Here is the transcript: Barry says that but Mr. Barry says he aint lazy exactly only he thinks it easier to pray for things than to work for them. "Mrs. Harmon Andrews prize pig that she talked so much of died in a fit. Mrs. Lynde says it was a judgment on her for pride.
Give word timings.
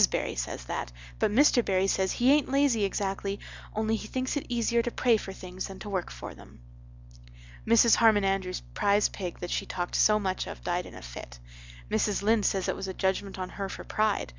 Barry 0.09 0.33
says 0.35 0.65
that 0.65 0.91
but 1.19 1.29
Mr. 1.29 1.63
Barry 1.63 1.85
says 1.85 2.13
he 2.13 2.31
aint 2.31 2.49
lazy 2.49 2.83
exactly 2.85 3.39
only 3.75 3.95
he 3.95 4.07
thinks 4.07 4.35
it 4.35 4.47
easier 4.49 4.81
to 4.81 4.89
pray 4.89 5.15
for 5.15 5.31
things 5.31 5.67
than 5.67 5.77
to 5.77 5.91
work 5.91 6.09
for 6.09 6.33
them. 6.33 6.59
"Mrs. 7.67 7.97
Harmon 7.97 8.23
Andrews 8.25 8.63
prize 8.73 9.09
pig 9.09 9.37
that 9.41 9.51
she 9.51 9.67
talked 9.67 9.93
so 9.93 10.17
much 10.17 10.47
of 10.47 10.63
died 10.63 10.87
in 10.87 10.95
a 10.95 11.03
fit. 11.03 11.37
Mrs. 11.91 12.23
Lynde 12.23 12.47
says 12.47 12.67
it 12.67 12.75
was 12.75 12.87
a 12.87 12.95
judgment 12.95 13.37
on 13.37 13.49
her 13.49 13.69
for 13.69 13.83
pride. 13.83 14.29